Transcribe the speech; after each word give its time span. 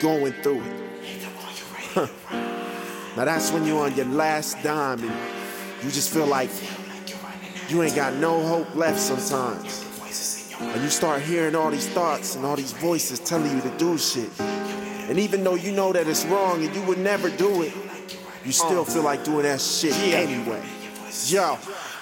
going 0.00 0.32
through 0.34 0.62
it. 0.62 2.10
now 3.16 3.24
that's 3.24 3.50
when 3.52 3.64
you're 3.66 3.84
on 3.84 3.94
your 3.94 4.06
last 4.06 4.62
dime 4.62 5.02
and 5.02 5.12
you 5.82 5.90
just 5.90 6.12
feel 6.12 6.26
like 6.26 6.50
you 7.68 7.82
ain't 7.82 7.94
got 7.94 8.14
no 8.14 8.40
hope 8.46 8.74
left 8.74 8.98
sometimes. 8.98 9.84
And 10.60 10.82
you 10.82 10.90
start 10.90 11.22
hearing 11.22 11.54
all 11.54 11.70
these 11.70 11.88
thoughts 11.88 12.34
and 12.34 12.44
all 12.44 12.56
these 12.56 12.72
voices 12.72 13.20
telling 13.20 13.54
you 13.54 13.60
to 13.62 13.70
do 13.78 13.96
shit. 13.96 14.30
And 15.08 15.18
even 15.18 15.44
though 15.44 15.54
you 15.54 15.72
know 15.72 15.92
that 15.92 16.06
it's 16.06 16.24
wrong 16.26 16.64
and 16.64 16.74
you 16.74 16.82
would 16.82 16.98
never 16.98 17.30
do 17.30 17.62
it, 17.62 17.72
you 18.44 18.52
still 18.52 18.84
feel 18.84 19.02
like 19.02 19.24
doing 19.24 19.42
that 19.42 19.60
shit 19.60 19.94
anyway. 19.98 20.62
Yo, 21.26 21.54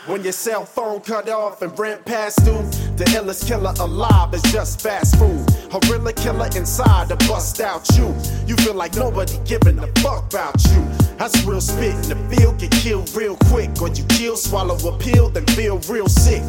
when 0.06 0.22
your 0.22 0.32
cell 0.32 0.64
phone 0.64 1.00
cut 1.00 1.28
off 1.28 1.62
and 1.62 1.76
rent 1.78 2.04
passed 2.04 2.44
due, 2.44 2.85
the 2.96 3.04
illest 3.04 3.46
killer 3.46 3.74
alive 3.80 4.32
is 4.32 4.42
just 4.42 4.80
fast 4.80 5.16
food. 5.16 5.44
A 5.72 5.78
real 5.90 6.10
killer 6.12 6.48
inside 6.56 7.08
to 7.08 7.16
bust 7.28 7.60
out 7.60 7.86
you. 7.96 8.14
You 8.46 8.56
feel 8.56 8.74
like 8.74 8.94
nobody 8.94 9.38
giving 9.44 9.78
a 9.78 9.86
fuck 10.00 10.32
about 10.32 10.64
you. 10.64 10.82
That's 11.18 11.44
real 11.44 11.60
spit 11.60 11.94
in 11.94 12.08
the 12.08 12.36
field, 12.36 12.58
get 12.58 12.70
killed 12.70 13.14
real 13.14 13.36
quick. 13.50 13.70
Or 13.82 13.88
you 13.88 14.04
kill, 14.04 14.36
swallow 14.36 14.76
a 14.88 14.98
pill, 14.98 15.28
then 15.28 15.44
feel 15.46 15.78
real 15.88 16.08
sick 16.08 16.42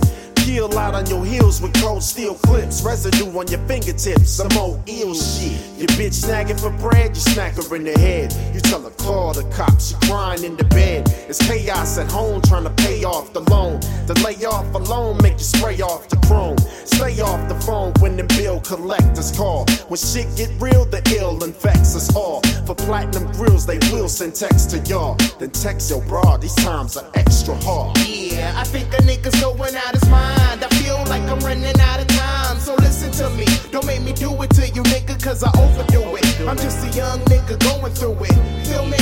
peel 0.47 0.79
out 0.79 0.95
on 0.95 1.05
your 1.07 1.25
heels 1.25 1.61
with 1.61 1.73
cold 1.81 2.01
steel 2.01 2.33
clips. 2.35 2.81
Residue 2.81 3.29
on 3.37 3.47
your 3.49 3.59
fingertips, 3.67 4.29
some 4.29 4.51
old 4.57 4.81
ill 4.87 5.13
shit. 5.13 5.59
Your 5.77 5.91
bitch 5.99 6.15
snagging 6.23 6.59
for 6.59 6.71
bread, 6.79 7.09
you 7.09 7.21
smack 7.21 7.55
her 7.55 7.75
in 7.75 7.83
the 7.83 7.99
head. 7.99 8.33
You 8.53 8.61
tell 8.61 8.81
her 8.81 8.89
call 8.91 9.33
the 9.33 9.43
cops, 9.55 9.89
she 9.89 9.95
crying 10.07 10.43
in 10.45 10.55
the 10.55 10.63
bed. 10.63 11.09
It's 11.27 11.45
chaos 11.45 11.97
at 11.97 12.09
home 12.09 12.41
trying 12.41 12.63
to 12.63 12.69
pay 12.83 13.03
off 13.03 13.33
the 13.33 13.41
loan. 13.51 13.81
The 14.07 14.15
layoff 14.23 14.73
alone 14.73 15.17
make 15.21 15.33
you 15.33 15.47
spray 15.55 15.81
off 15.81 16.07
the 16.07 16.15
chrome. 16.27 16.36
Collectors 18.67 19.31
call. 19.31 19.65
When 19.87 19.97
shit 19.97 20.27
get 20.35 20.51
real, 20.59 20.83
the 20.85 21.01
ill 21.17 21.41
infects 21.43 21.95
us 21.95 22.13
all. 22.15 22.41
For 22.65 22.75
platinum 22.75 23.31
grills, 23.31 23.65
they 23.65 23.79
will 23.91 24.09
send 24.09 24.35
text 24.35 24.71
to 24.71 24.79
y'all. 24.79 25.15
Then 25.39 25.51
text 25.51 25.89
your 25.89 26.01
bra, 26.01 26.37
these 26.37 26.55
times 26.55 26.97
are 26.97 27.09
extra 27.15 27.55
hard. 27.63 27.97
Yeah, 28.05 28.53
I 28.57 28.65
think 28.65 28.93
a 28.93 28.97
nigga's 28.97 29.39
going 29.41 29.75
out 29.75 29.93
his 29.93 30.07
mind. 30.09 30.63
I 30.63 30.69
feel 30.83 30.97
like 31.05 31.23
I'm 31.31 31.39
running 31.39 31.79
out 31.79 32.01
of 32.01 32.07
time. 32.07 32.57
So 32.59 32.75
listen 32.75 33.11
to 33.23 33.29
me. 33.37 33.45
Don't 33.71 33.85
make 33.85 34.01
me 34.01 34.11
do 34.11 34.29
it 34.43 34.49
to 34.51 34.67
you, 34.67 34.83
nigga, 34.83 35.21
cause 35.23 35.43
I 35.43 35.51
overdo 35.57 36.17
it. 36.17 36.41
I'm 36.41 36.57
just 36.57 36.83
a 36.83 36.89
young 36.97 37.19
nigga 37.31 37.57
going 37.63 37.93
through 37.93 38.17
it. 38.25 38.67
Feel 38.67 38.85
me? 38.85 38.99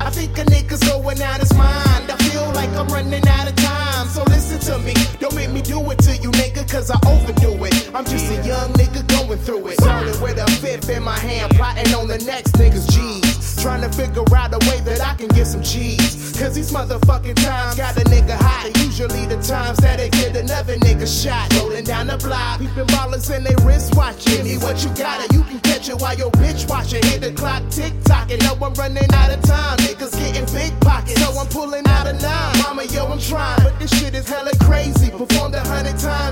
I 0.00 0.10
think 0.10 0.36
a 0.38 0.44
nigga's 0.44 0.82
going 0.88 1.20
out 1.22 1.38
his 1.40 1.52
mind. 1.54 2.10
I 2.10 2.16
feel 2.30 2.46
like 2.54 2.70
I'm 2.70 2.88
running 2.88 3.26
out 3.28 3.48
of 3.48 3.56
time. 3.56 4.08
So 4.08 4.24
listen 4.24 4.58
to 4.72 4.78
me. 4.78 4.94
Don't 5.20 5.34
make 5.34 5.50
me 5.50 5.62
do 5.62 5.78
it 5.90 5.98
to 6.00 6.16
you, 6.16 6.30
nigga, 6.30 6.41
cause 6.72 6.90
I 6.90 6.98
overdo 7.06 7.62
it. 7.66 7.90
I'm 7.94 8.04
just 8.06 8.32
a 8.32 8.36
young 8.48 8.72
nigga 8.72 9.06
going 9.06 9.38
through 9.40 9.68
it. 9.68 9.80
Solid 9.82 10.18
with 10.22 10.38
a 10.38 10.50
fifth 10.52 10.88
in 10.88 11.02
my 11.02 11.18
hand, 11.18 11.54
plotting 11.54 11.94
on 11.94 12.08
the 12.08 12.18
next 12.24 12.54
nigga's 12.54 12.86
G's. 12.86 13.62
Trying 13.62 13.82
to 13.82 13.90
figure 13.90 14.24
out 14.34 14.54
a 14.54 14.58
way 14.70 14.80
that 14.80 15.00
I 15.00 15.14
can 15.14 15.28
get 15.28 15.46
some 15.46 15.62
cheese. 15.62 16.34
Cause 16.38 16.54
these 16.54 16.72
motherfucking 16.72 17.36
times 17.36 17.76
got 17.76 17.96
a 17.96 18.04
nigga 18.08 18.36
hot. 18.36 18.74
Usually 18.78 19.26
the 19.26 19.36
times 19.42 19.78
that 19.78 19.98
they 19.98 20.08
get 20.08 20.34
another 20.34 20.76
nigga 20.78 21.06
shot. 21.06 21.52
Rolling 21.60 21.84
down 21.84 22.06
the 22.06 22.16
block, 22.16 22.58
peeping 22.58 22.86
ballers 22.86 23.28
in 23.34 23.44
they 23.44 23.54
wrist 23.64 23.94
watching. 23.94 24.42
Me 24.42 24.56
what 24.56 24.82
you 24.82 24.90
got 24.96 25.22
it, 25.22 25.32
you 25.32 25.44
can 25.44 25.60
catch 25.60 25.90
it 25.90 26.00
while 26.00 26.16
your 26.16 26.30
bitch 26.32 26.68
watching. 26.68 27.02
Hit 27.04 27.20
the 27.20 27.32
clock, 27.32 27.62
tick 27.70 27.92
tock, 28.04 28.32
and 28.32 28.42
know 28.42 28.56
I'm 28.64 28.72
running 28.74 29.12
out 29.12 29.30
of 29.30 29.42
time. 29.42 29.76
Niggas 29.84 30.16
getting 30.18 30.46
big 30.54 30.72
pockets, 30.80 31.20
so 31.20 31.38
I'm 31.38 31.46
pulling 31.48 31.86
out 31.86 32.06
a 32.06 32.14
nine. 32.14 32.58
Mama, 32.64 32.84
yo, 32.84 33.06
I'm 33.06 33.20
trying, 33.20 33.62
but 33.62 33.78
this 33.78 33.92
shit 34.00 34.14
is 34.14 34.26
hella 34.26 34.52
crazy. 34.60 35.10
Performed 35.10 35.54
a 35.54 35.60
hundred 35.60 35.98
times 35.98 36.31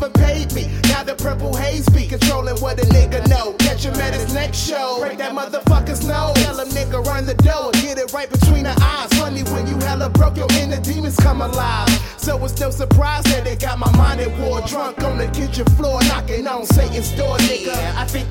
never 0.00 0.12
paid 0.18 0.52
me. 0.52 0.68
Now 0.88 1.02
the 1.02 1.14
purple 1.14 1.54
haze 1.54 1.88
be 1.90 2.06
controlling 2.06 2.56
what 2.60 2.78
a 2.78 2.86
nigga 2.86 3.26
know. 3.28 3.52
Catch 3.54 3.84
him 3.84 3.94
at 3.94 4.14
his 4.14 4.32
next 4.32 4.58
show, 4.58 4.98
break 5.00 5.18
that 5.18 5.32
motherfucker's 5.32 6.06
nose. 6.06 6.34
Tell 6.44 6.58
him 6.58 6.68
nigga 6.68 7.04
run 7.04 7.26
the 7.26 7.34
door, 7.34 7.72
get 7.72 7.98
it 7.98 8.12
right 8.12 8.30
between 8.30 8.64
the 8.64 8.76
eyes. 8.82 9.08
Funny 9.18 9.42
when 9.44 9.66
you 9.66 9.76
hella 9.86 10.08
broke, 10.10 10.36
your 10.36 10.48
inner 10.60 10.80
demons 10.80 11.16
come 11.16 11.42
alive. 11.42 11.88
So 12.16 12.42
it's 12.44 12.58
no 12.60 12.70
surprise 12.70 13.24
that 13.24 13.44
they 13.44 13.56
got 13.56 13.78
my 13.78 13.90
mind 13.96 14.20
at 14.20 14.30
war. 14.38 14.60
Drunk 14.62 15.02
on 15.02 15.18
the 15.18 15.28
kitchen 15.28 15.66
floor, 15.76 16.00
knocking 16.04 16.46
on 16.46 16.64
Satan's 16.66 17.10
door, 17.12 17.36
nigga. 17.38 17.76
I 17.96 18.04
think 18.06 18.30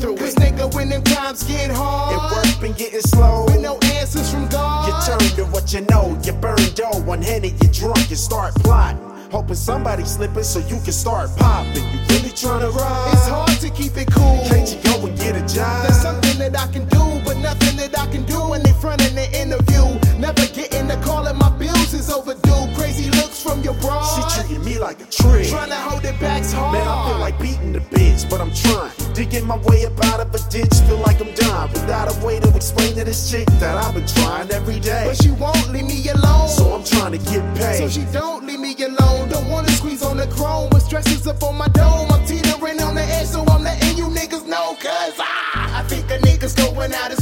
through 0.00 0.14
it. 0.14 0.18
Cause 0.20 0.34
nigga, 0.36 0.72
when 0.74 0.88
them 0.88 1.02
times 1.02 1.42
get 1.44 1.70
hard, 1.70 2.12
And 2.14 2.22
work 2.36 2.60
been 2.60 2.72
getting 2.72 3.00
slow. 3.02 3.44
with 3.46 3.60
no 3.60 3.78
answers 3.94 4.30
from 4.32 4.48
God. 4.48 4.88
You 4.88 4.94
turn 5.06 5.36
to 5.36 5.44
what 5.52 5.72
you 5.72 5.82
know, 5.90 6.18
you 6.24 6.32
burn 6.32 6.58
dough, 6.74 7.00
one 7.04 7.22
henny, 7.22 7.54
you 7.62 7.68
drunk, 7.68 8.10
you 8.10 8.16
start 8.16 8.54
plotting. 8.56 9.00
Hoping 9.30 9.54
somebody 9.54 10.04
slipping 10.04 10.42
so 10.42 10.58
you 10.58 10.80
can 10.82 10.92
start 10.92 11.30
popping. 11.36 11.76
You 11.76 11.98
really 12.08 12.30
trying 12.30 12.60
to 12.62 12.70
ride? 12.70 13.10
It's 13.12 13.28
hard 13.28 13.60
to 13.60 13.70
keep 13.70 13.96
it 13.96 14.08
cool. 14.12 14.42
Can't 14.48 14.68
you 14.68 14.82
go 14.82 15.06
and 15.06 15.16
get 15.18 15.36
a 15.36 15.54
job? 15.54 15.82
There's 15.86 16.02
something 16.02 16.38
that 16.40 16.58
I 16.58 16.66
can 16.72 16.84
do, 16.88 16.98
Digging 29.20 29.46
my 29.46 29.58
way 29.68 29.84
up 29.84 30.02
out 30.06 30.20
of 30.20 30.34
a 30.34 30.38
ditch, 30.48 30.72
feel 30.88 30.96
like 30.96 31.20
I'm 31.20 31.30
dying. 31.34 31.70
Without 31.72 32.08
a 32.08 32.24
way 32.24 32.40
to 32.40 32.48
explain 32.56 32.94
to 32.94 33.04
this 33.04 33.30
chick 33.30 33.46
that 33.60 33.76
I've 33.76 33.92
been 33.92 34.06
trying 34.06 34.50
every 34.50 34.80
day. 34.80 35.04
But 35.08 35.22
she 35.22 35.30
won't 35.30 35.68
leave 35.68 35.84
me 35.84 36.08
alone. 36.08 36.48
So 36.48 36.72
I'm 36.72 36.82
trying 36.82 37.12
to 37.12 37.18
get 37.30 37.44
paid. 37.54 37.76
So 37.76 37.88
she 37.90 38.06
don't 38.14 38.46
leave 38.46 38.60
me 38.60 38.74
alone. 38.82 39.28
Don't 39.28 39.50
wanna 39.50 39.68
squeeze 39.72 40.02
on 40.02 40.16
the 40.16 40.26
chrome, 40.28 40.70
but 40.70 40.80
stresses 40.80 41.26
up 41.26 41.42
on 41.42 41.58
my 41.58 41.68
dome. 41.68 42.10
I'm 42.10 42.24
teetering 42.24 42.80
on 42.80 42.94
the 42.94 43.02
edge, 43.02 43.26
so 43.26 43.44
I'm 43.44 43.62
letting 43.62 43.98
you 43.98 44.06
niggas 44.06 44.46
know. 44.46 44.74
Cause 44.80 45.20
I, 45.20 45.80
I 45.80 45.82
think 45.86 46.10
a 46.10 46.16
nigga's 46.26 46.54
going 46.54 46.94
out 46.94 47.10
his 47.10 47.19